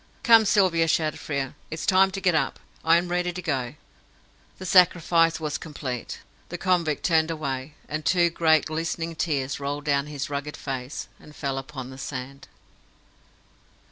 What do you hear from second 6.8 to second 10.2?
turned away, and two great glistening tears rolled down